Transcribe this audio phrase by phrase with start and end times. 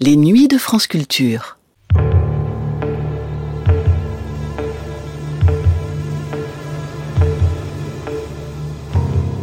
[0.00, 1.58] Les nuits de France Culture.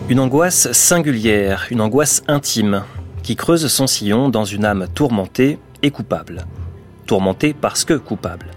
[0.07, 2.85] Une angoisse singulière, une angoisse intime,
[3.21, 6.45] qui creuse son sillon dans une âme tourmentée et coupable.
[7.05, 8.47] Tourmentée parce que coupable.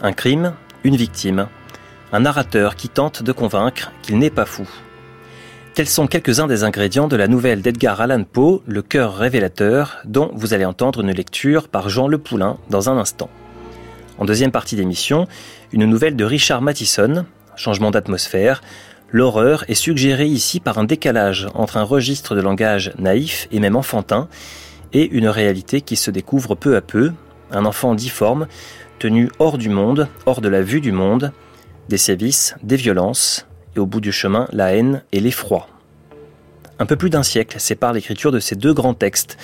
[0.00, 1.48] Un crime, une victime,
[2.14, 4.66] un narrateur qui tente de convaincre qu'il n'est pas fou.
[5.74, 10.30] Tels sont quelques-uns des ingrédients de la nouvelle d'Edgar Allan Poe, Le cœur révélateur, dont
[10.32, 13.28] vous allez entendre une lecture par Jean Le Poulain dans un instant.
[14.18, 15.26] En deuxième partie d'émission,
[15.72, 17.26] une nouvelle de Richard Matheson,
[17.56, 18.62] Changement d'atmosphère.
[19.10, 23.74] L'horreur est suggérée ici par un décalage entre un registre de langage naïf et même
[23.74, 24.28] enfantin
[24.92, 27.10] et une réalité qui se découvre peu à peu,
[27.50, 28.46] un enfant difforme,
[29.00, 31.32] tenu hors du monde, hors de la vue du monde,
[31.88, 35.68] des sévices, des violences, et au bout du chemin, la haine et l'effroi.
[36.78, 39.38] Un peu plus d'un siècle sépare l'écriture de ces deux grands textes,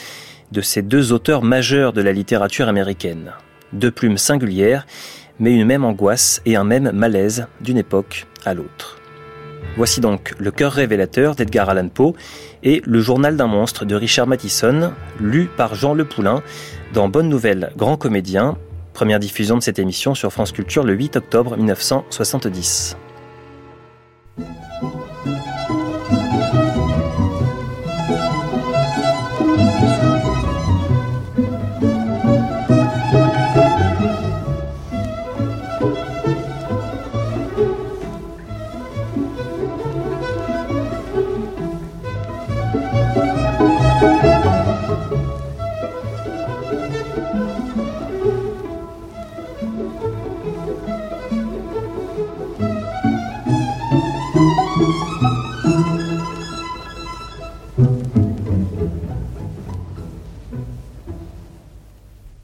[0.50, 3.32] de ces deux auteurs majeurs de la littérature américaine.
[3.72, 4.84] Deux plumes singulières,
[5.38, 8.98] mais une même angoisse et un même malaise d'une époque à l'autre.
[9.76, 12.14] Voici donc Le cœur révélateur d'Edgar Allan Poe
[12.64, 16.42] et Le journal d'un monstre de Richard Matheson, lu par Jean Le Poulain
[16.92, 18.58] dans Bonne Nouvelle Grand Comédien,
[18.92, 22.96] première diffusion de cette émission sur France Culture le 8 octobre 1970.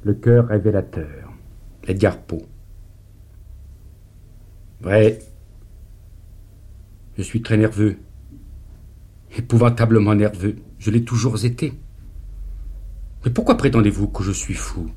[0.02, 1.32] Le cœur révélateur.
[1.86, 2.42] Edgar Poe.
[4.80, 5.18] Vrai.
[7.16, 7.96] Je suis très nerveux.
[9.36, 10.56] Épouvantablement nerveux.
[10.78, 11.72] Je l'ai toujours été.
[13.26, 14.88] Mais pourquoi prétendez-vous que je suis fou?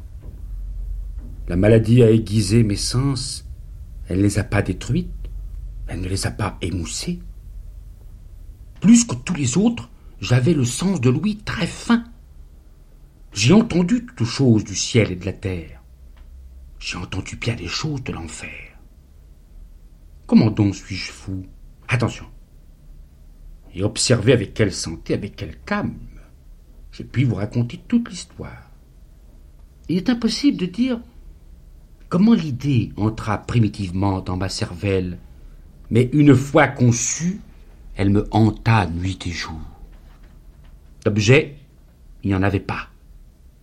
[1.47, 3.49] La maladie a aiguisé mes sens.
[4.07, 5.09] Elle ne les a pas détruites.
[5.87, 7.21] Elle ne les a pas émoussés.
[8.81, 9.89] Plus que tous les autres,
[10.21, 12.03] j'avais le sens de l'ouïe très fin.
[13.33, 15.81] J'ai entendu toutes choses du ciel et de la terre.
[16.77, 18.77] J'ai entendu bien des choses de l'enfer.
[20.27, 21.47] Comment donc suis-je fou?
[21.87, 22.27] Attention.
[23.73, 25.97] Et observez avec quelle santé, avec quel calme.
[26.91, 28.69] Je puis vous raconter toute l'histoire.
[29.87, 30.99] Il est impossible de dire
[32.09, 35.17] comment l'idée entra primitivement dans ma cervelle,
[35.91, 37.41] mais une fois conçue,
[37.95, 39.59] elle me hanta nuit et jour.
[41.05, 41.55] D'objet,
[42.23, 42.89] il n'y en avait pas.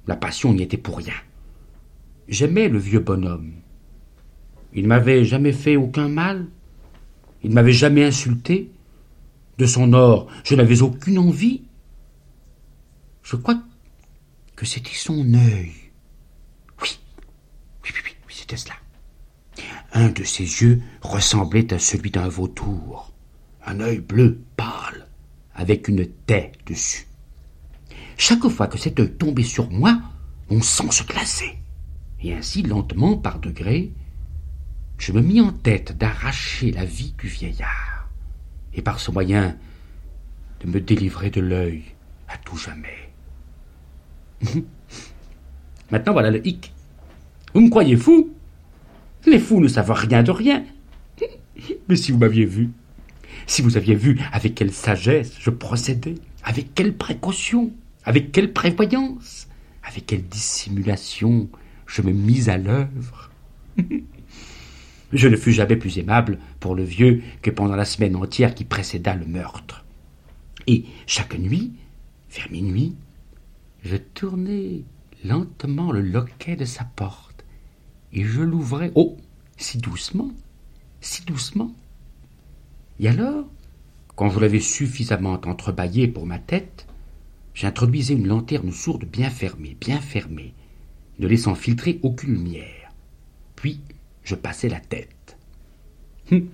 [0.07, 1.15] La passion n'y était pour rien.
[2.29, 3.53] J'aimais le vieux bonhomme.
[4.73, 6.47] Il ne m'avait jamais fait aucun mal.
[7.43, 8.71] Il ne m'avait jamais insulté.
[9.59, 11.63] De son or, je n'avais aucune envie.
[13.27, 13.61] Je crois
[14.55, 15.73] que c'était son œil.
[16.81, 17.01] Oui,
[17.83, 18.77] oui, oui, oui, c'était cela.
[19.93, 23.13] Un de ses yeux ressemblait à celui d'un vautour.
[23.65, 25.09] Un œil bleu pâle,
[25.57, 27.09] avec une taie dessus.
[28.17, 30.01] Chaque fois que cet œil tombait sur moi,
[30.49, 31.59] mon sang se glaçait.
[32.23, 33.91] Et ainsi, lentement, par degrés,
[34.99, 38.09] je me mis en tête d'arracher la vie du vieillard,
[38.73, 39.59] et par ce moyen
[40.61, 41.83] de me délivrer de l'œil
[42.29, 43.06] à tout jamais.
[45.91, 46.73] Maintenant voilà le hic.
[47.55, 48.33] Vous me croyez fou?
[49.27, 50.65] Les fous ne savent rien de rien.
[51.89, 52.71] Mais si vous m'aviez vu,
[53.47, 57.73] si vous aviez vu avec quelle sagesse je procédais, avec quelle précaution,
[58.05, 59.49] avec quelle prévoyance,
[59.83, 61.49] avec quelle dissimulation
[61.87, 63.31] je me mis à l'œuvre.
[65.13, 68.65] je ne fus jamais plus aimable pour le vieux que pendant la semaine entière qui
[68.65, 69.85] précéda le meurtre.
[70.67, 71.73] Et chaque nuit,
[72.31, 72.97] vers minuit,
[73.87, 74.83] je tournais
[75.25, 77.45] lentement le loquet de sa porte,
[78.13, 79.17] et je l'ouvrais, oh,
[79.57, 80.31] si doucement,
[81.01, 81.73] si doucement.
[82.99, 83.47] Et alors,
[84.15, 86.87] quand je l'avais suffisamment entrebâillé pour ma tête,
[87.55, 90.55] j'introduisais une lanterne sourde bien fermée, bien fermée,
[91.19, 92.91] ne laissant filtrer aucune lumière.
[93.55, 93.81] Puis
[94.25, 95.37] je passais la tête.
[96.33, 96.49] Hum,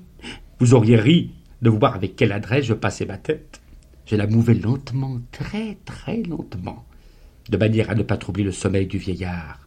[0.61, 3.61] vous auriez ri de voir avec quelle adresse je passais ma tête.
[4.05, 6.85] Je la mouvais lentement, très très lentement,
[7.49, 9.67] de manière à ne pas troubler le sommeil du vieillard.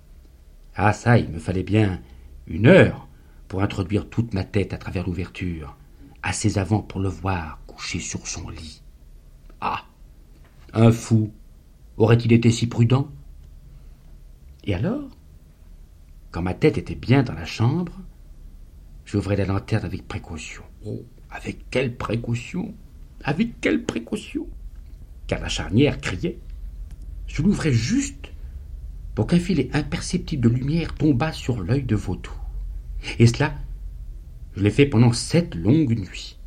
[0.75, 2.01] Ah ça, il me fallait bien
[2.47, 3.07] une heure
[3.47, 5.77] pour introduire toute ma tête à travers l'ouverture,
[6.23, 8.81] assez avant pour le voir couché sur son lit.
[9.61, 9.85] Ah.
[10.73, 11.31] Un fou
[11.97, 13.09] aurait-il été si prudent?
[14.65, 15.09] Et alors,
[16.31, 17.93] quand ma tête était bien dans la chambre,
[19.05, 20.63] j'ouvrais la lanterne avec précaution.
[20.85, 22.73] Oh, avec quelle précaution?
[23.23, 24.47] Avec quelle précaution?
[25.27, 26.39] Car la charnière criait.
[27.27, 28.31] Je l'ouvrais juste
[29.13, 32.37] pour qu'un filet imperceptible de lumière tombât sur l'œil de vautour.
[33.19, 33.55] Et cela,
[34.55, 36.37] je l'ai fait pendant sept longues nuits.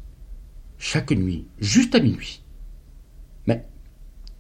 [0.79, 2.43] Chaque nuit, juste à minuit.
[3.47, 3.67] Mais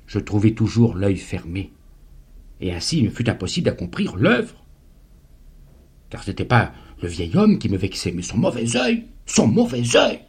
[0.06, 1.72] je trouvais toujours l'œil fermé.
[2.60, 4.64] Et ainsi il me fut impossible d'accomplir l'œuvre.
[6.10, 9.46] Car ce n'était pas le vieil homme qui me vexait, mais son mauvais œil, son
[9.46, 10.20] mauvais œil.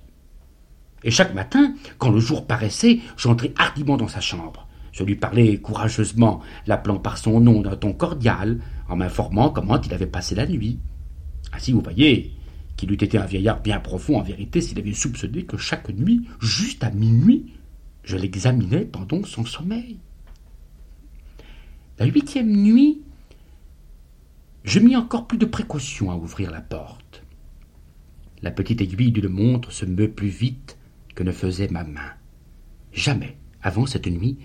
[1.03, 4.67] Et chaque matin, quand le jour paraissait, j'entrais hardiment dans sa chambre.
[4.91, 9.93] Je lui parlais courageusement, l'appelant par son nom d'un ton cordial, en m'informant comment il
[9.93, 10.79] avait passé la nuit.
[11.53, 12.33] Ainsi, vous voyez
[12.75, 16.27] qu'il eût été un vieillard bien profond en vérité s'il avait soupçonné que chaque nuit,
[16.39, 17.53] juste à minuit,
[18.03, 19.99] je l'examinais pendant son sommeil.
[21.99, 23.01] La huitième nuit,
[24.63, 27.23] je mis encore plus de précaution à ouvrir la porte.
[28.41, 30.77] La petite aiguille d'une montre se meut plus vite
[31.15, 32.13] que ne faisait ma main.
[32.93, 34.37] Jamais, avant cette nuit,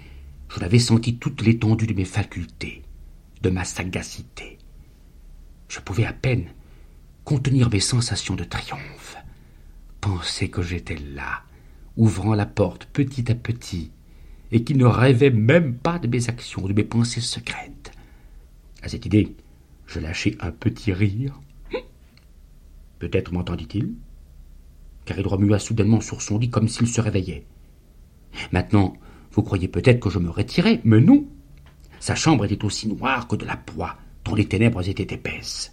[0.54, 2.82] je n'avais senti toute l'étendue de mes facultés,
[3.42, 4.58] de ma sagacité.
[5.68, 6.46] Je pouvais à peine
[7.24, 9.16] contenir mes sensations de triomphe.
[10.00, 11.42] Penser que j'étais là,
[11.96, 13.90] ouvrant la porte petit à petit,
[14.52, 17.90] et qu'il ne rêvait même pas de mes actions, de mes pensées secrètes.
[18.82, 19.34] À cette idée,
[19.88, 21.40] je lâchai un petit rire.
[23.00, 23.94] Peut-être m'entendit-il,
[25.04, 27.44] car il remua soudainement sur son lit comme s'il se réveillait.
[28.52, 28.96] Maintenant,
[29.34, 31.26] vous croyez peut-être que je me retirais, mais non.
[31.98, 35.72] Sa chambre était aussi noire que de la poix, dont les ténèbres étaient épaisses,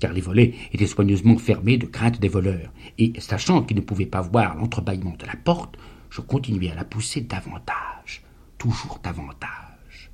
[0.00, 4.06] car les volets étaient soigneusement fermés de crainte des voleurs, et sachant qu'il ne pouvait
[4.06, 5.76] pas voir l'entrebâillement de la porte,
[6.08, 8.22] je continuai à la pousser davantage,
[8.56, 10.10] toujours davantage.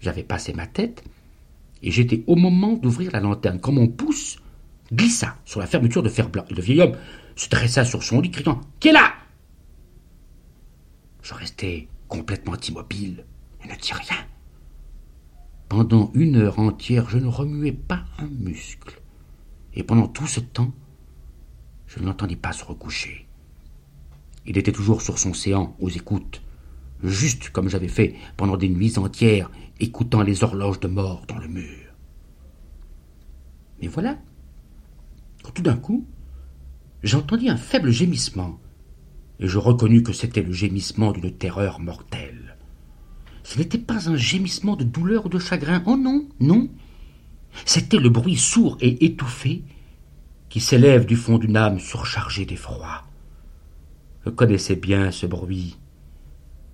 [0.00, 1.04] J'avais passé ma tête,
[1.82, 4.38] et j'étais au moment d'ouvrir la lanterne quand mon pouce
[4.92, 6.96] glissa sur la fermeture de fer blanc, et le vieil homme
[7.36, 9.12] se dressa sur son lit, criant Qui est là?
[11.22, 13.24] Je restai complètement immobile,
[13.64, 14.26] et ne dis rien.
[15.68, 19.00] Pendant une heure entière, je ne remuais pas un muscle.
[19.72, 20.72] Et pendant tout ce temps,
[21.86, 23.26] je ne l'entendis pas se recoucher.
[24.44, 26.42] Il était toujours sur son séant, aux écoutes,
[27.04, 31.48] juste comme j'avais fait pendant des nuits entières, écoutant les horloges de mort dans le
[31.48, 31.94] mur.
[33.80, 34.18] Mais voilà,
[35.44, 36.04] quand tout d'un coup,
[37.04, 38.58] j'entendis un faible gémissement,
[39.40, 42.56] et je reconnus que c'était le gémissement d'une terreur mortelle.
[43.42, 46.68] Ce n'était pas un gémissement de douleur ou de chagrin, oh non, non.
[47.64, 49.64] C'était le bruit sourd et étouffé
[50.50, 53.04] qui s'élève du fond d'une âme surchargée d'effroi.
[54.26, 55.78] Je connaissais bien ce bruit.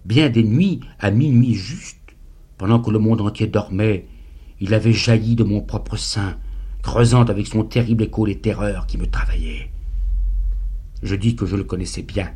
[0.04, 1.98] Bien des nuits, à minuit juste,
[2.58, 4.06] pendant que le monde entier dormait,
[4.60, 6.36] il avait jailli de mon propre sein,
[6.82, 9.70] creusant avec son terrible écho les terreurs qui me travaillaient.
[11.02, 12.32] Je dis que je le connaissais bien,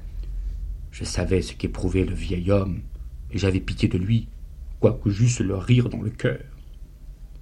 [0.91, 2.81] je savais ce qu'éprouvait le vieil homme,
[3.31, 4.29] et j'avais pitié de lui,
[4.81, 6.41] quoique j'eusse le rire dans le cœur.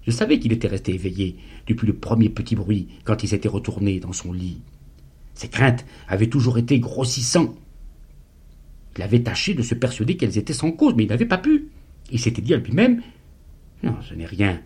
[0.06, 1.36] Je savais qu'il était resté éveillé
[1.66, 4.60] depuis le premier petit bruit quand il s'était retourné dans son lit.
[5.34, 7.56] Ses craintes avaient toujours été grossissantes.
[8.96, 11.68] Il avait tâché de se persuader qu'elles étaient sans cause, mais il n'avait pas pu.
[12.10, 13.02] Il s'était dit à lui-même
[13.82, 14.60] Non, ce n'est rien.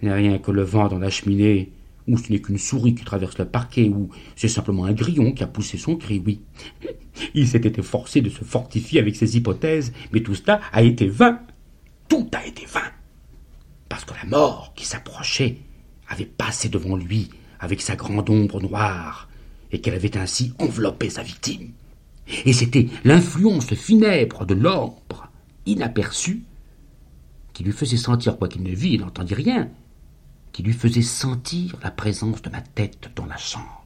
[0.00, 1.72] Ce n'est rien que le vent dans la cheminée,
[2.08, 5.42] ou ce n'est qu'une souris qui traverse le parquet, ou c'est simplement un grillon qui
[5.42, 6.40] a poussé son cri, oui.
[7.34, 11.40] Il s'était forcé de se fortifier avec ses hypothèses, mais tout cela a été vain.
[12.08, 12.90] Tout a été vain.
[13.88, 15.58] Parce que la mort qui s'approchait
[16.08, 17.30] avait passé devant lui
[17.60, 19.28] avec sa grande ombre noire,
[19.70, 21.70] et qu'elle avait ainsi enveloppé sa victime.
[22.44, 25.30] Et c'était l'influence funèbre de l'ombre,
[25.66, 26.42] inaperçue,
[27.52, 29.70] qui lui faisait sentir, quoi qu'il ne vît et n'entendit rien,
[30.52, 33.82] qui lui faisait sentir la présence de ma tête dans la chambre.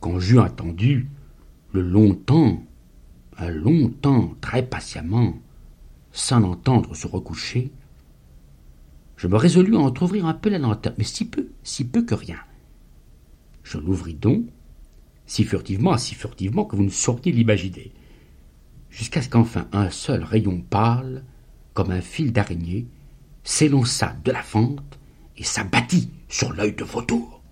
[0.00, 1.08] Quand j'eus attendu
[1.72, 2.62] le longtemps,
[3.36, 5.34] un long temps, très patiemment,
[6.12, 7.70] sans l'entendre se recoucher,
[9.16, 12.14] je me résolus à entr'ouvrir un peu la lanterne, mais si peu, si peu que
[12.14, 12.38] rien.
[13.62, 14.46] Je l'ouvris donc,
[15.26, 17.92] si furtivement, si furtivement que vous ne sauriez l'imaginer,
[18.88, 21.24] jusqu'à ce qu'enfin un seul rayon pâle,
[21.74, 22.88] comme un fil d'araignée,
[23.44, 24.98] s'élança de la fente
[25.36, 27.42] et s'abattit sur l'œil de vautour.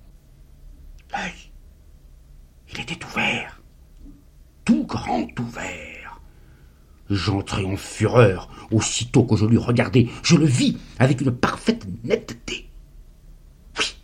[1.12, 1.50] L'œil,
[2.72, 3.60] il était ouvert,
[4.64, 6.20] tout grand ouvert.
[7.10, 10.10] J'entrai en fureur aussitôt que je l'eus regardé.
[10.22, 12.68] Je le vis avec une parfaite netteté.
[13.78, 13.96] Oui,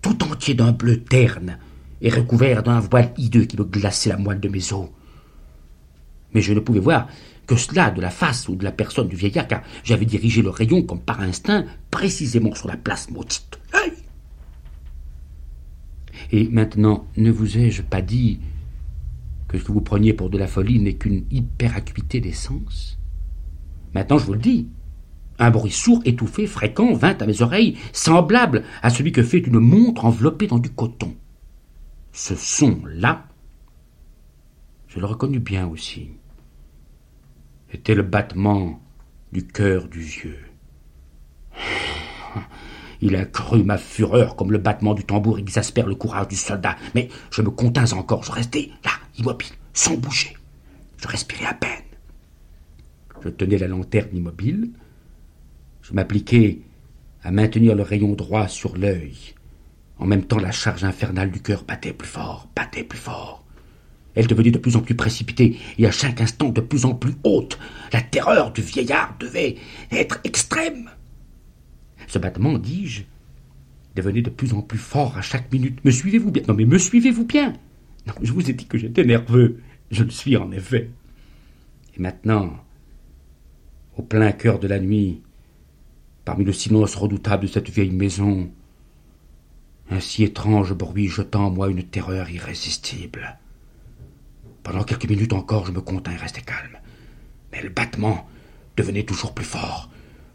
[0.00, 1.58] tout entier d'un bleu terne
[2.00, 4.88] et recouvert d'un voile hideux qui me glaçait la moelle de mes os.
[6.34, 7.08] Mais je ne pouvais voir
[7.46, 10.50] que cela de la face ou de la personne du vieillard, car j'avais dirigé le
[10.50, 13.58] rayon comme par instinct précisément sur la place maudite.
[16.32, 18.40] Et maintenant, ne vous ai-je pas dit
[19.48, 22.98] que ce que vous preniez pour de la folie n'est qu'une hyperacuité des sens?
[23.94, 24.68] Maintenant, je vous le dis.
[25.38, 29.58] Un bruit sourd, étouffé, fréquent vint à mes oreilles, semblable à celui que fait une
[29.58, 31.14] montre enveloppée dans du coton.
[32.12, 33.26] Ce son-là,
[34.88, 36.10] je le reconnus bien aussi.
[37.72, 38.82] C'était le battement
[39.32, 40.44] du cœur du vieux.
[43.00, 46.76] Il a cru ma fureur comme le battement du tambour exaspère le courage du soldat.
[46.94, 48.24] Mais je me contins encore.
[48.24, 50.36] Je restais là, immobile, sans bouger.
[50.98, 51.70] Je respirais à peine.
[53.24, 54.70] Je tenais la lanterne immobile.
[55.80, 56.60] Je m'appliquais
[57.22, 59.16] à maintenir le rayon droit sur l'œil.
[59.98, 63.41] En même temps, la charge infernale du cœur battait plus fort, battait plus fort.
[64.14, 67.14] Elle devenait de plus en plus précipitée et à chaque instant de plus en plus
[67.24, 67.58] haute.
[67.92, 69.56] La terreur du vieillard devait
[69.90, 70.90] être extrême.
[72.08, 73.04] Ce battement, dis-je,
[73.96, 75.82] devenait de plus en plus fort à chaque minute.
[75.84, 76.42] Me suivez-vous bien?
[76.46, 77.54] Non, mais me suivez-vous bien?
[78.06, 79.60] Non, je vous ai dit que j'étais nerveux.
[79.90, 80.90] Je le suis en effet.
[81.96, 82.56] Et maintenant,
[83.96, 85.22] au plein cœur de la nuit,
[86.24, 88.50] parmi le silence redoutable de cette vieille maison,
[89.90, 93.38] un si étrange bruit jetant en moi une terreur irrésistible.
[94.62, 96.78] Pendant quelques minutes encore, je me contins et restais calme.
[97.52, 98.26] Mais le battement
[98.76, 99.90] devenait toujours plus fort,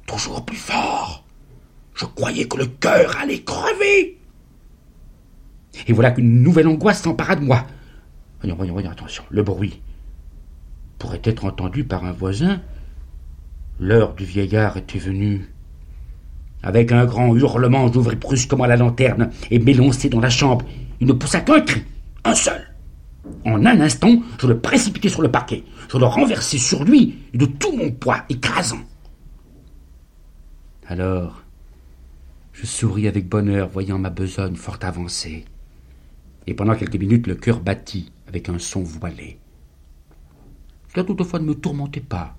[0.05, 1.23] toujours plus fort.
[1.95, 4.19] Je croyais que le cœur allait crever.
[5.87, 7.65] Et voilà qu'une nouvelle angoisse s'empara de moi.
[8.41, 9.23] Voyons, voyons, voyons, attention.
[9.29, 9.81] Le bruit
[10.99, 12.61] pourrait être entendu par un voisin.
[13.79, 15.49] L'heure du vieillard était venue.
[16.63, 20.65] Avec un grand hurlement, j'ouvris brusquement la lanterne et m'élançai dans la chambre.
[20.99, 21.83] Il ne poussa qu'un cri,
[22.23, 22.66] un seul.
[23.45, 25.63] En un instant, je le précipitai sur le parquet.
[25.89, 28.81] Je le renversai sur lui de tout mon poids écrasant.
[30.87, 31.43] Alors,
[32.53, 35.45] je souris avec bonheur, voyant ma besogne fort avancée.
[36.47, 39.39] Et pendant quelques minutes, le cœur battit avec un son voilé.
[40.93, 42.35] Cela toutefois ne me tourmentait pas.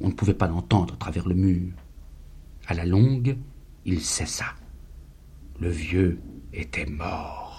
[0.00, 1.72] On ne pouvait pas l'entendre à travers le mur.
[2.66, 3.36] À la longue,
[3.84, 4.46] il cessa.
[5.60, 6.18] Le vieux
[6.52, 7.51] était mort.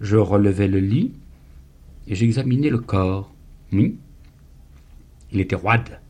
[0.00, 1.12] Je relevai le lit
[2.06, 3.34] et j'examinai le corps.
[3.72, 3.96] Oui,
[5.32, 6.00] il était roide,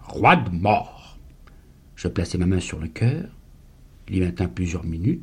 [0.00, 1.18] roide mort.
[1.96, 3.28] Je plaçai ma main sur le cœur
[4.10, 5.22] il y vint plusieurs minutes.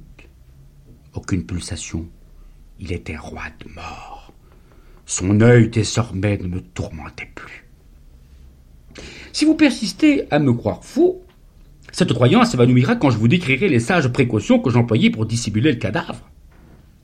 [1.13, 2.07] Aucune pulsation.
[2.79, 4.33] Il était roide mort.
[5.05, 7.65] Son œil désormais ne me tourmentait plus.
[9.31, 11.21] Si vous persistez à me croire fou,
[11.91, 15.79] cette croyance s'évanouira quand je vous décrirai les sages précautions que j'employais pour dissimuler le
[15.79, 16.29] cadavre.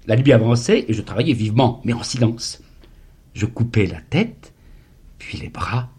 [0.08, 2.62] La nuit avançait et je travaillais vivement, mais en silence.
[3.34, 4.54] Je coupais la tête,
[5.20, 5.90] puis les bras,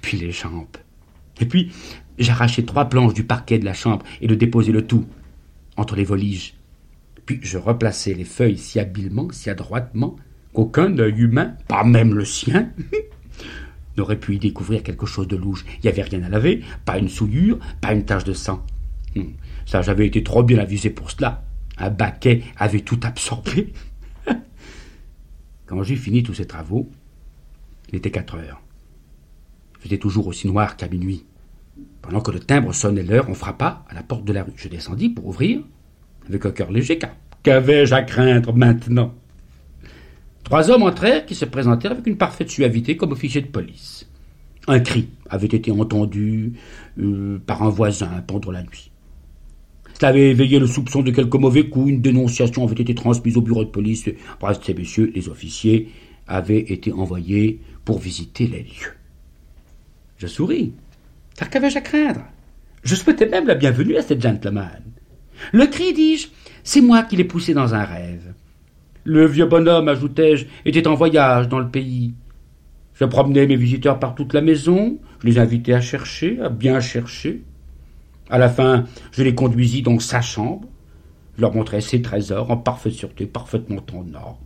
[0.00, 0.66] puis les jambes.
[1.40, 1.70] Et puis,
[2.18, 5.06] J'arrachai trois planches du parquet de la chambre et le déposai le tout
[5.76, 6.54] entre les voliges.
[7.26, 10.16] Puis je replaçai les feuilles si habilement, si adroitement,
[10.52, 12.70] qu'aucun œil humain, pas même le sien,
[13.96, 15.64] n'aurait pu y découvrir quelque chose de louche.
[15.76, 18.64] Il n'y avait rien à laver, pas une souillure, pas une tache de sang.
[19.14, 19.22] Hmm.
[19.66, 21.44] Ça, j'avais été trop bien avisé pour cela.
[21.78, 23.72] Un baquet avait tout absorbé.
[25.66, 26.90] Quand j'ai fini tous ces travaux,
[27.90, 28.60] il était quatre heures.
[29.84, 31.24] Il toujours aussi noir qu'à minuit.
[32.02, 34.52] Pendant que le timbre sonnait l'heure, on frappa à la porte de la rue.
[34.56, 35.60] Je descendis pour ouvrir,
[36.28, 37.10] avec un cœur léger, car
[37.42, 39.14] qu'avais-je à craindre maintenant?
[40.44, 44.08] Trois hommes entrèrent qui se présentèrent avec une parfaite suavité comme officiers de police.
[44.66, 46.54] Un cri avait été entendu
[46.98, 48.90] euh, par un voisin pendant la nuit.
[49.98, 51.88] Cela avait éveillé le soupçon de quelque mauvais coup.
[51.88, 54.08] Une dénonciation avait été transmise au bureau de police.
[54.38, 55.88] Bref, ces messieurs, les officiers,
[56.28, 58.94] avaient été envoyés pour visiter les lieux.
[60.18, 60.72] Je souris.
[61.36, 62.22] Car qu'avais-je à craindre?
[62.84, 64.82] Je souhaitais même la bienvenue à cette gentleman.
[65.52, 66.28] Le cri, dis-je,
[66.62, 68.34] c'est moi qui l'ai poussé dans un rêve.
[69.02, 72.14] Le vieux bonhomme, ajoutai-je, était en voyage dans le pays.
[72.94, 76.80] Je promenais mes visiteurs par toute la maison, je les invitais à chercher, à bien
[76.80, 77.42] chercher.
[78.30, 80.68] À la fin, je les conduisis dans sa chambre,
[81.36, 84.38] je leur montrai ses trésors en parfaite sûreté, parfaitement en ordre.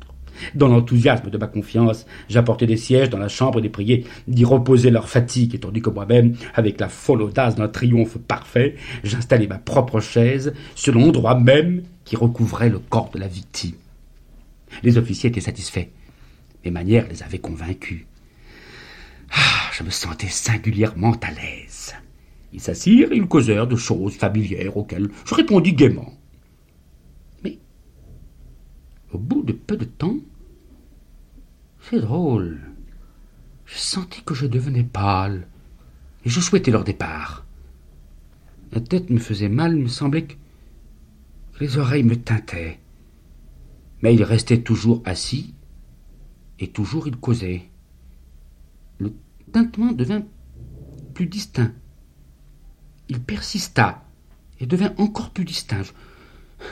[0.55, 4.45] Dans l'enthousiasme de ma confiance, j'apportais des sièges dans la chambre et les priais d'y
[4.45, 9.47] reposer leur fatigue, et tandis que moi-même, avec la folle audace d'un triomphe parfait, j'installais
[9.47, 13.77] ma propre chaise sur l'endroit même qui recouvrait le corps de la victime.
[14.83, 15.89] Les officiers étaient satisfaits.
[16.65, 18.07] Mes manières les avaient convaincus.
[19.33, 21.95] Ah, je me sentais singulièrement à l'aise.
[22.53, 26.13] Ils s'assirent et ils causèrent de choses familières auxquelles je répondis gaiement.
[29.13, 30.17] Au bout de peu de temps,
[31.81, 32.61] c'est drôle.
[33.67, 35.47] Je sentais que je devenais pâle,
[36.25, 37.45] et je souhaitais leur départ.
[38.73, 40.35] La tête me faisait mal, il me semblait que
[41.61, 42.79] les oreilles me tintaient.
[44.03, 45.55] Mais il restait toujours assis,
[46.59, 47.65] et toujours il causait.
[48.99, 49.13] Le
[49.53, 50.25] tintement devint
[51.13, 51.73] plus distinct.
[53.13, 54.03] Il persista
[54.59, 55.93] et devint encore plus distinct.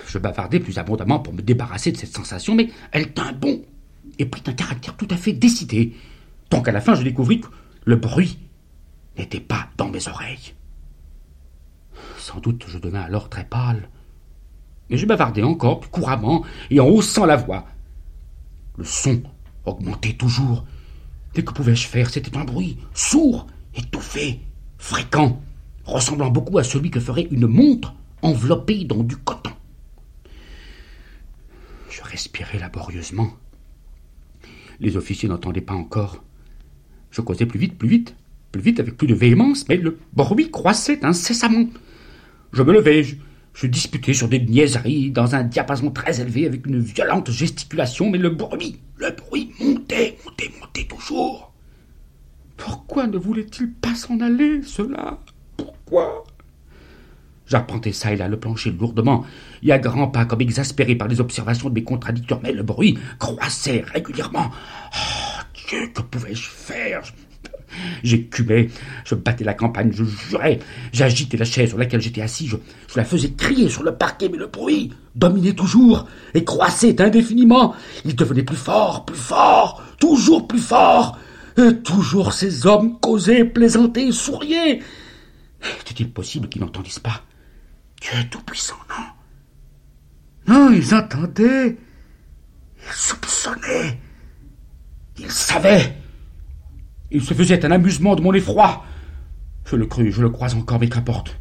[0.07, 3.61] Je, bavardai plus abondamment pour me débarrasser de cette sensation, mais elle tint bon
[4.19, 5.95] et prit un caractère tout à fait décidé,
[6.49, 7.49] tant qu'à la fin je découvris que
[7.85, 8.39] le bruit
[9.19, 10.55] n'était pas dans mes oreilles.
[12.17, 13.91] Sans doute je devins alors très pâle,
[14.89, 17.67] mais je bavardai encore plus couramment et en haussant la voix.
[18.79, 19.21] Le son
[19.67, 20.65] augmentait toujours.
[21.35, 24.41] Dès que pouvais-je faire, c'était un bruit sourd, étouffé,
[24.79, 25.43] fréquent,
[25.91, 29.51] ressemblant beaucoup à celui que ferait une montre enveloppée dans du coton.
[31.91, 33.31] Je respirais laborieusement.
[34.79, 36.25] Les officiers n'entendaient pas encore.
[37.11, 38.17] Je causais plus vite, plus vite,
[38.53, 41.67] plus vite, avec plus de véhémence, mais le bruit croissait incessamment.
[42.53, 46.81] Je me levais, je, disputais sur des niaiseries dans un diapason très élevé avec une
[46.81, 51.53] violente gesticulation, mais le bruit, le bruit montait, montait, montait toujours.
[52.57, 55.19] Pourquoi ne voulait-il pas s'en aller, cela?
[57.47, 59.25] J'arpentais ça et là le plancher lourdement,
[59.63, 62.97] et à grands pas, comme exaspéré par les observations de mes contradicteurs, mais le bruit
[63.19, 64.51] croissait régulièrement.
[64.95, 67.03] Oh Dieu, que pouvais-je faire?
[68.03, 68.69] J'écumais,
[69.05, 70.59] je battais la campagne, je jurais,
[70.93, 72.57] j'agitais la chaise sur laquelle j'étais assis, je,
[72.89, 77.75] je, la faisais crier sur le parquet, mais le bruit dominait toujours et croissait indéfiniment.
[78.05, 81.19] Il devenait plus fort, plus fort, toujours plus fort.
[81.59, 84.81] Et toujours ces hommes causaient, plaisantaient, souriaient.
[85.81, 87.23] Était-il possible qu'ils n'entendissent pas?
[88.01, 90.55] Dieu tout-puissant, non?
[90.55, 91.77] Non, ils entendaient.
[92.79, 93.99] Ils soupçonnaient.
[95.19, 95.97] Ils savaient.
[97.11, 98.85] Ils se faisaient un amusement de mon effroi.
[99.67, 101.39] Je le crus, je le crois encore, mais qu'importe.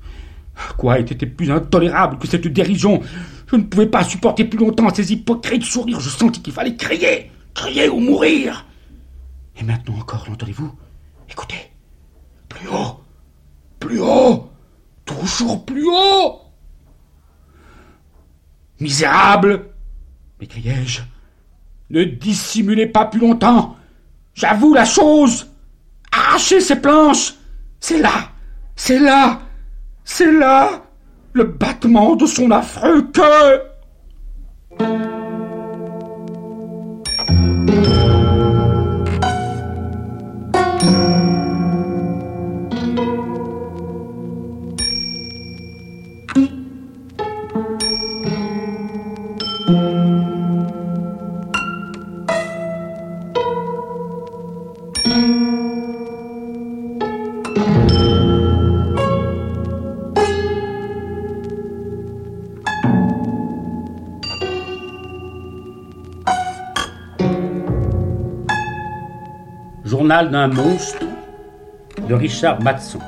[0.78, 3.02] Quoi était plus intolérable que cette dérision?
[3.48, 6.00] Je ne pouvais pas supporter plus longtemps ces hypocrites sourires.
[6.00, 8.66] Je sentis qu'il fallait crier, crier ou mourir.
[9.56, 10.78] Et maintenant encore, l'entendez-vous?
[11.30, 11.72] Écoutez.
[12.50, 12.99] Plus haut,
[13.80, 14.50] plus haut,
[15.06, 16.42] toujours plus haut.
[18.80, 19.66] Misérable
[20.40, 21.02] m'écriai-je.
[21.90, 23.76] Ne dissimulez pas plus longtemps.
[24.34, 25.50] J'avoue la chose.
[26.12, 27.34] Arrachez ces planches.
[27.80, 28.30] C'est là.
[28.76, 29.42] C'est là.
[30.04, 30.84] C'est là.
[31.34, 33.69] Le battement de son affreux cœur.
[70.10, 71.06] D'un monstre
[72.08, 73.00] de Richard Matson.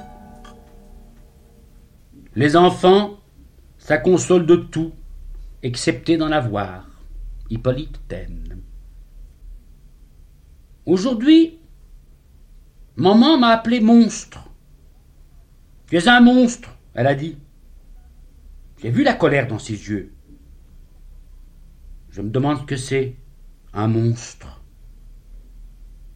[2.36, 3.18] Les enfants,
[3.80, 4.92] ça console de tout,
[5.64, 6.88] excepté d'en avoir.
[7.50, 8.62] Hippolyte Taine.
[10.86, 11.58] Aujourd'hui,
[12.98, 14.48] maman m'a appelé monstre.
[15.88, 17.36] Tu es un monstre, elle a dit.
[18.80, 20.14] J'ai vu la colère dans ses yeux.
[22.12, 23.16] Je me demande ce que c'est,
[23.74, 24.61] un monstre.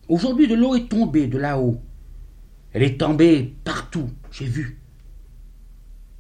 [0.07, 1.81] Aujourd'hui, de l'eau est tombée de là-haut.
[2.73, 4.79] Elle est tombée partout, j'ai vu.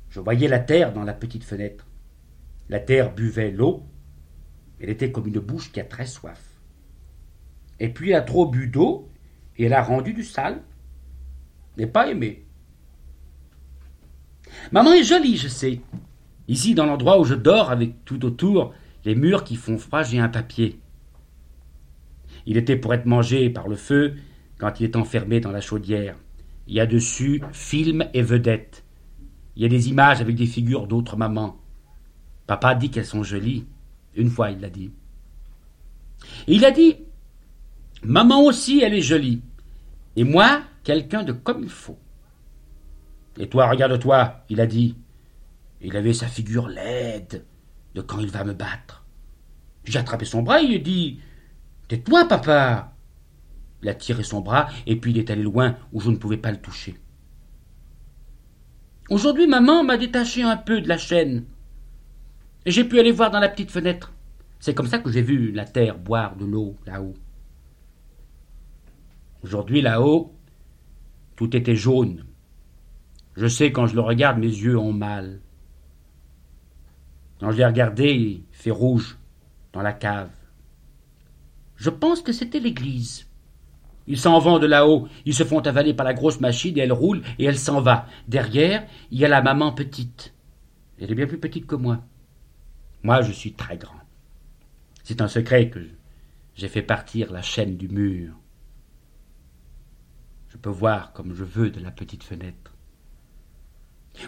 [0.09, 1.85] Je voyais la terre dans la petite fenêtre.
[2.69, 3.83] La terre buvait l'eau.
[4.79, 6.41] Elle était comme une bouche qui a très soif.
[7.79, 9.09] Et puis elle a trop bu d'eau
[9.57, 10.61] et elle a rendu du sale.
[11.77, 12.45] N'est pas aimé.
[14.71, 15.81] Maman est jolie, je sais.
[16.47, 20.19] Ici, dans l'endroit où je dors, avec tout autour les murs qui font froid, j'ai
[20.19, 20.79] un papier.
[22.45, 24.15] Il était pour être mangé par le feu
[24.57, 26.15] quand il est enfermé dans la chaudière.
[26.67, 28.83] Il y a dessus film et vedettes.
[29.55, 31.57] Il y a des images avec des figures d'autres mamans.
[32.47, 33.65] Papa dit qu'elles sont jolies.
[34.15, 34.91] Une fois, il l'a dit.
[36.47, 36.95] Et il a dit
[38.03, 39.41] Maman aussi, elle est jolie.
[40.15, 41.97] Et moi, quelqu'un de comme il faut.
[43.37, 44.95] Et toi, regarde-toi, il a dit.
[45.81, 47.45] Il avait sa figure laide
[47.95, 49.05] de quand il va me battre.
[49.83, 51.19] J'ai attrapé son bras, il dit
[51.87, 52.93] Tais-toi, papa
[53.81, 56.37] Il a tiré son bras, et puis il est allé loin où je ne pouvais
[56.37, 56.99] pas le toucher.
[59.09, 61.45] Aujourd'hui, maman m'a détaché un peu de la chaîne.
[62.65, 64.11] Et j'ai pu aller voir dans la petite fenêtre.
[64.59, 67.13] C'est comme ça que j'ai vu la terre boire de l'eau là-haut.
[69.43, 70.33] Aujourd'hui, là-haut,
[71.35, 72.25] tout était jaune.
[73.35, 75.39] Je sais, quand je le regarde, mes yeux ont mal.
[77.39, 79.19] Quand je l'ai regardé, il fait rouge
[79.73, 80.31] dans la cave.
[81.75, 83.27] Je pense que c'était l'église.
[84.07, 86.93] Ils s'en vont de là-haut, ils se font avaler par la grosse machine et elle
[86.93, 88.07] roule et elle s'en va.
[88.27, 90.33] Derrière, il y a la maman petite.
[90.99, 92.03] Elle est bien plus petite que moi.
[93.03, 93.99] Moi, je suis très grand.
[95.03, 95.79] C'est un secret que
[96.55, 98.33] j'ai fait partir la chaîne du mur.
[100.49, 102.73] Je peux voir comme je veux de la petite fenêtre.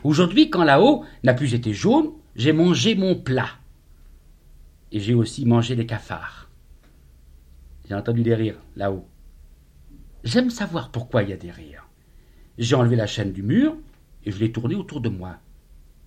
[0.04, 3.50] Aujourd'hui, quand là-haut n'a plus été jaune, j'ai mangé mon plat.
[4.92, 6.47] Et j'ai aussi mangé des cafards.
[7.88, 9.08] J'ai entendu des rires là-haut.
[10.24, 11.88] J'aime savoir pourquoi il y a des rires.
[12.58, 13.78] J'ai enlevé la chaîne du mur
[14.26, 15.38] et je l'ai tournée autour de moi.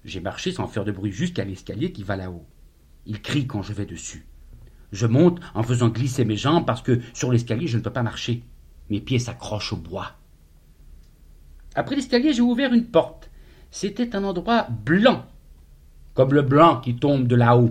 [0.04, 2.44] J'ai marché sans faire de bruit jusqu'à l'escalier qui va là-haut.
[3.06, 4.26] Il crie quand je vais dessus.
[4.92, 8.02] Je monte en faisant glisser mes jambes parce que sur l'escalier je ne peux pas
[8.02, 8.42] marcher.
[8.90, 10.16] Mes pieds s'accrochent au bois.
[11.74, 13.30] Après l'escalier, j'ai ouvert une porte.
[13.70, 15.24] C'était un endroit blanc,
[16.14, 17.70] comme le blanc qui tombe de là-haut,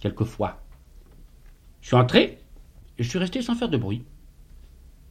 [0.00, 0.62] quelquefois.
[1.82, 2.37] Je suis entré
[3.04, 4.04] je suis resté sans faire de bruit.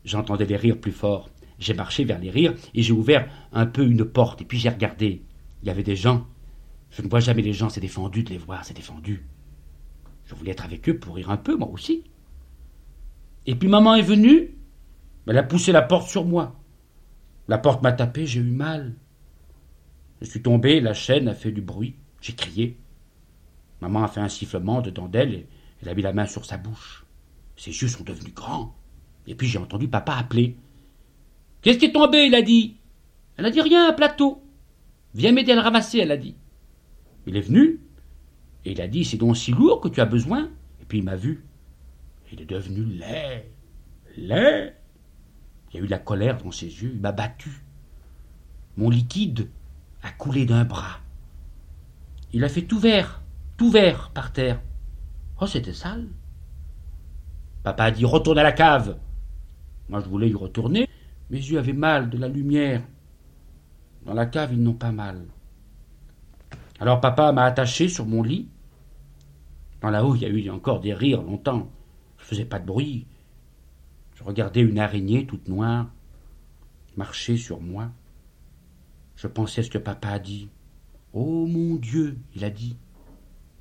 [0.04, 1.30] J'entendais des rires plus forts.
[1.60, 4.69] J'ai marché vers les rires et j'ai ouvert un peu une porte et puis j'ai
[4.69, 5.23] regardé.
[5.63, 6.26] Il y avait des gens.
[6.91, 9.26] Je ne vois jamais les gens, c'est défendu de les voir, c'est défendu.
[10.26, 12.04] Je voulais être avec eux pour rire un peu, moi aussi.
[13.45, 14.56] Et puis maman est venue,
[15.26, 16.56] elle a poussé la porte sur moi.
[17.47, 18.95] La porte m'a tapé, j'ai eu mal.
[20.21, 21.95] Je suis tombé, la chaîne a fait du bruit.
[22.21, 22.78] J'ai crié.
[23.82, 25.47] Maman a fait un sifflement dedans d'elle et
[25.82, 27.07] elle a mis la main sur sa bouche.
[27.58, 28.76] Ses yeux sont devenus grands.
[29.26, 30.56] Et puis j'ai entendu papa appeler.
[31.62, 32.26] Qu'est-ce qui est tombé?
[32.26, 32.78] il a dit.
[33.36, 34.41] Elle a dit rien, un plateau.
[35.13, 36.36] Viens m'aider à le ramasser, elle a dit.
[37.26, 37.82] Il est venu,
[38.63, 40.50] et il a dit C'est donc si lourd que tu as besoin.
[40.82, 41.43] Et puis il m'a vu.
[42.32, 43.50] Il est devenu laid.
[44.17, 44.76] Laid.
[45.72, 47.63] Il y a eu de la colère dans ses yeux, il m'a battu.
[48.78, 49.50] Mon liquide
[50.04, 51.00] a coulé d'un bras.
[52.32, 53.22] Il a fait tout vert,
[53.58, 54.62] tout vert par terre.
[55.41, 56.08] Oh, c'était sale.
[57.67, 58.97] Papa a dit Retourne à la cave.
[59.89, 60.88] Moi, je voulais y retourner.
[61.30, 62.82] Mes yeux avaient mal de la lumière.
[64.06, 65.25] Dans la cave, ils n'ont pas mal.
[66.80, 68.47] Alors papa m'a attaché sur mon lit.
[69.82, 71.69] Dans la haut, il y a eu encore des rires longtemps.
[72.19, 73.06] Je faisais pas de bruit.
[74.15, 75.88] Je regardais une araignée toute noire
[76.95, 77.91] marcher sur moi.
[79.17, 80.47] Je pensais ce que papa a dit.
[81.12, 82.77] Oh mon Dieu, il a dit.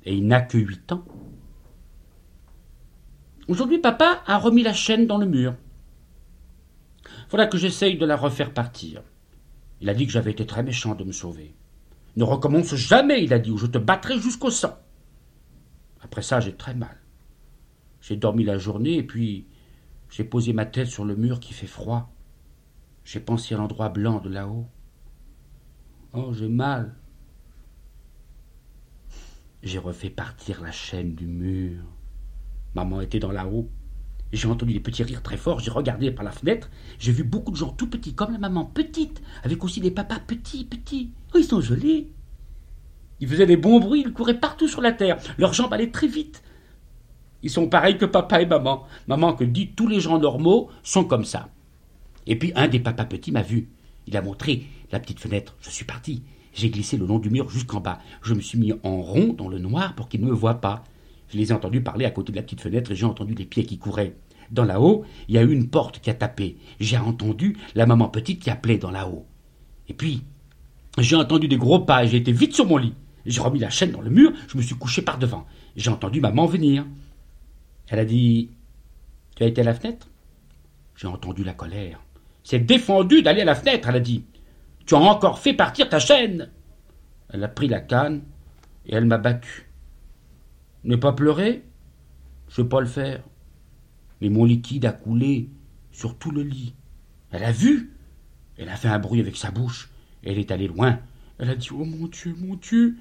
[0.05, 1.03] Et il n'a que huit ans.
[3.47, 5.55] Aujourd'hui, papa a remis la chaîne dans le mur.
[7.29, 9.01] Voilà que j'essaye de la refaire partir.
[9.79, 11.55] Il a dit que j'avais été très méchant de me sauver.
[12.17, 14.77] Ne recommence jamais, il a dit, ou je te battrai jusqu'au sang.
[16.01, 16.97] Après ça, j'ai très mal.
[18.01, 19.47] J'ai dormi la journée et puis
[20.09, 22.13] j'ai posé ma tête sur le mur qui fait froid.
[23.03, 24.67] J'ai pensé à l'endroit blanc de là-haut.
[26.13, 26.95] Oh, j'ai mal.
[29.63, 31.83] J'ai refait partir la chaîne du mur.
[32.77, 33.67] Maman était dans là-haut.
[34.31, 37.51] J'ai entendu des petits rires très forts, j'ai regardé par la fenêtre, j'ai vu beaucoup
[37.51, 41.11] de gens tout petits, comme la maman petite, avec aussi des papas petits, petits.
[41.33, 42.07] Oh, ils sont jolis.
[43.19, 46.07] Ils faisaient des bons bruits, ils couraient partout sur la terre, leurs jambes allaient très
[46.07, 46.43] vite.
[47.41, 48.83] Ils sont pareils que papa et maman.
[49.07, 51.49] Maman que dit tous les gens normaux sont comme ça.
[52.27, 53.69] Et puis un des papas petits m'a vu.
[54.05, 55.55] Il a montré la petite fenêtre.
[55.61, 56.21] Je suis parti.
[56.53, 57.99] J'ai glissé le long du mur jusqu'en bas.
[58.21, 60.83] Je me suis mis en rond dans le noir pour qu'ils ne me voient pas.
[61.29, 63.45] Je les ai entendus parler à côté de la petite fenêtre et j'ai entendu les
[63.45, 64.15] pieds qui couraient.
[64.51, 66.57] Dans la haut, il y a eu une porte qui a tapé.
[66.79, 69.25] J'ai entendu la maman petite qui appelait dans la haut.
[69.89, 70.23] Et puis,
[70.97, 72.93] j'ai entendu des gros pas et j'ai été vite sur mon lit.
[73.25, 75.45] J'ai remis la chaîne dans le mur, je me suis couché par devant.
[75.75, 76.85] J'ai entendu maman venir.
[77.89, 78.49] Elle a dit
[79.35, 80.07] Tu as été à la fenêtre?
[80.95, 81.99] J'ai entendu la colère.
[82.43, 84.23] C'est défendu d'aller à la fenêtre, elle a dit.
[84.85, 86.49] Tu as encore fait partir ta chaîne.
[87.29, 88.23] Elle a pris la canne
[88.85, 89.66] et elle m'a battu.
[90.87, 91.63] Ne pas pleurer
[92.47, 93.21] Je vais pas le faire.
[94.21, 95.49] Mais mon liquide a coulé
[95.91, 96.73] sur tout le lit.
[97.29, 97.93] Elle a vu.
[98.57, 99.89] Elle a fait un bruit avec sa bouche.
[100.23, 100.99] Elle est allée loin.
[101.39, 102.95] Elle a dit Oh mon Dieu, mon Dieu,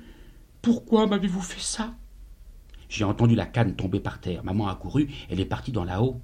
[0.62, 1.94] pourquoi m'avez-vous fait ça?
[2.88, 4.42] J'ai entendu la canne tomber par terre.
[4.42, 5.08] Maman a couru.
[5.30, 6.20] Elle est partie dans la haut.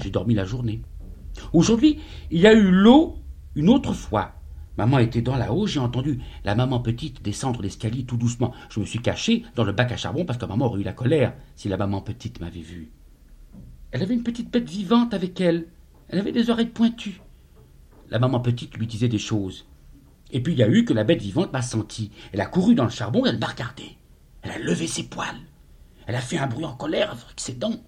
[0.00, 0.82] J'ai dormi la journée.
[1.52, 1.98] Aujourd'hui,
[2.30, 3.16] il y a eu l'eau
[3.56, 4.34] une autre fois.
[4.78, 8.54] Maman était dans la haut, j'ai entendu la maman petite descendre l'escalier tout doucement.
[8.70, 10.92] Je me suis caché dans le bac à charbon parce que maman aurait eu la
[10.92, 12.90] colère si la maman petite m'avait vu.
[13.90, 15.66] Elle avait une petite bête vivante avec elle.
[16.08, 17.20] Elle avait des oreilles pointues.
[18.08, 19.66] La maman petite lui disait des choses.
[20.30, 22.10] Et puis il y a eu que la bête vivante m'a senti.
[22.32, 23.96] Elle a couru dans le charbon et elle m'a regardé.
[24.40, 25.36] Elle a levé ses poils.
[26.06, 27.80] Elle a fait un bruit en colère avec ses dents.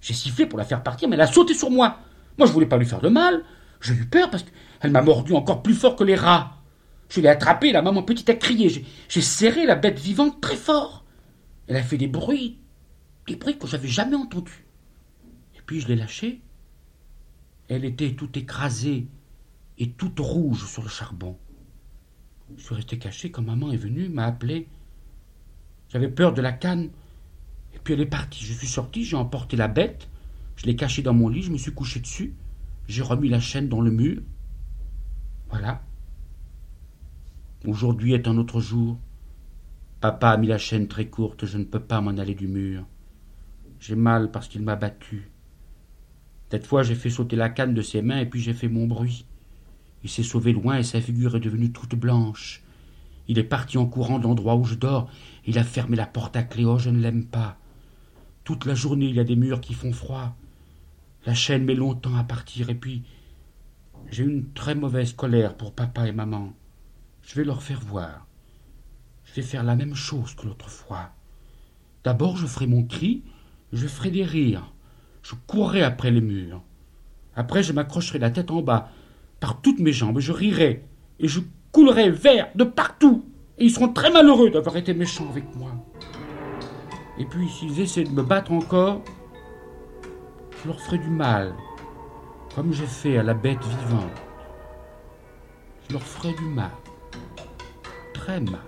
[0.00, 1.98] J'ai sifflé pour la faire partir, mais elle a sauté sur moi.
[2.38, 3.42] Moi, je voulais pas lui faire de mal.
[3.80, 6.58] J'ai eu peur parce qu'elle m'a mordu encore plus fort que les rats.
[7.08, 8.84] Je l'ai attrapée, la maman petite a crié.
[9.08, 11.04] J'ai serré la bête vivante très fort.
[11.66, 12.58] Elle a fait des bruits,
[13.26, 14.64] des bruits que j'avais jamais entendus.
[15.56, 16.40] Et puis je l'ai lâchée.
[17.68, 19.06] Elle était toute écrasée
[19.78, 21.38] et toute rouge sur le charbon.
[22.56, 24.68] Je suis resté caché quand maman est venue, m'a appelé.
[25.90, 26.90] J'avais peur de la canne.
[27.74, 28.44] Et puis elle est partie.
[28.44, 30.08] Je suis sorti, j'ai emporté la bête.
[30.56, 32.34] Je l'ai cachée dans mon lit, je me suis couché dessus.
[32.88, 34.22] J'ai remis la chaîne dans le mur.
[35.50, 35.82] Voilà.
[37.66, 38.98] Aujourd'hui est un autre jour.
[40.00, 42.86] Papa a mis la chaîne très courte, je ne peux pas m'en aller du mur.
[43.78, 45.30] J'ai mal parce qu'il m'a battu.
[46.50, 48.86] Cette fois j'ai fait sauter la canne de ses mains et puis j'ai fait mon
[48.86, 49.26] bruit.
[50.02, 52.62] Il s'est sauvé loin et sa figure est devenue toute blanche.
[53.26, 55.10] Il est parti en courant de l'endroit où je dors.
[55.46, 56.64] Il a fermé la porte à clé.
[56.64, 57.58] Oh, je ne l'aime pas.
[58.44, 60.34] Toute la journée, il y a des murs qui font froid.
[61.28, 63.02] La chaîne met longtemps à partir et puis
[64.10, 66.54] j'ai une très mauvaise colère pour papa et maman.
[67.20, 68.26] Je vais leur faire voir.
[69.24, 71.10] Je vais faire la même chose que l'autre fois.
[72.02, 73.24] D'abord, je ferai mon cri,
[73.74, 74.72] je ferai des rires.
[75.22, 76.62] Je courrai après les murs.
[77.36, 78.88] Après, je m'accrocherai la tête en bas,
[79.38, 80.86] par toutes mes jambes, je rirai,
[81.20, 81.40] et je
[81.72, 83.26] coulerai vert de partout,
[83.58, 85.72] et ils seront très malheureux d'avoir été méchants avec moi.
[87.18, 89.02] Et puis, s'ils essaient de me battre encore,
[90.62, 91.54] je leur ferai du mal,
[92.54, 94.22] comme j'ai fait à la bête vivante.
[95.88, 96.70] Je leur ferai du mal,
[98.14, 98.67] très mal.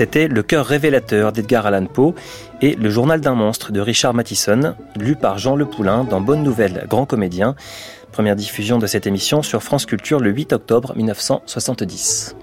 [0.00, 2.14] C'était Le cœur révélateur d'Edgar Allan Poe
[2.62, 6.42] et Le journal d'un monstre de Richard Matheson, lu par Jean Le Poulain dans Bonne
[6.42, 7.54] Nouvelle, grand comédien.
[8.10, 12.34] Première diffusion de cette émission sur France Culture le 8 octobre 1970.